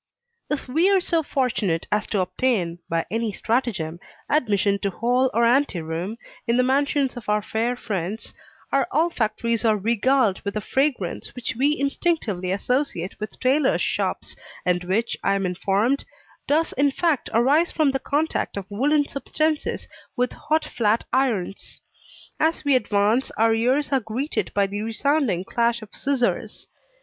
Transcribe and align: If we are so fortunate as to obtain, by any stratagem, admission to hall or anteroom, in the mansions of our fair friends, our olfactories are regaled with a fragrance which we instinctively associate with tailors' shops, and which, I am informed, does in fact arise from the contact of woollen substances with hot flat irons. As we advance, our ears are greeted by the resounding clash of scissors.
If 0.49 0.67
we 0.67 0.89
are 0.89 0.99
so 0.99 1.21
fortunate 1.21 1.85
as 1.91 2.07
to 2.07 2.21
obtain, 2.21 2.79
by 2.89 3.05
any 3.11 3.31
stratagem, 3.31 3.99
admission 4.27 4.79
to 4.79 4.89
hall 4.89 5.29
or 5.31 5.45
anteroom, 5.45 6.17
in 6.47 6.57
the 6.57 6.63
mansions 6.63 7.15
of 7.17 7.29
our 7.29 7.43
fair 7.43 7.75
friends, 7.75 8.33
our 8.71 8.87
olfactories 8.91 9.63
are 9.63 9.77
regaled 9.77 10.41
with 10.41 10.57
a 10.57 10.59
fragrance 10.59 11.35
which 11.35 11.55
we 11.55 11.79
instinctively 11.79 12.51
associate 12.51 13.19
with 13.19 13.39
tailors' 13.39 13.83
shops, 13.83 14.35
and 14.65 14.83
which, 14.85 15.17
I 15.23 15.35
am 15.35 15.45
informed, 15.45 16.03
does 16.47 16.73
in 16.73 16.89
fact 16.89 17.29
arise 17.31 17.71
from 17.71 17.91
the 17.91 17.99
contact 17.99 18.57
of 18.57 18.65
woollen 18.71 19.07
substances 19.07 19.87
with 20.15 20.33
hot 20.33 20.65
flat 20.65 21.03
irons. 21.13 21.79
As 22.39 22.65
we 22.65 22.75
advance, 22.75 23.29
our 23.37 23.53
ears 23.53 23.91
are 23.91 23.99
greeted 23.99 24.51
by 24.55 24.65
the 24.65 24.81
resounding 24.81 25.43
clash 25.43 25.83
of 25.83 25.93
scissors. 25.93 26.65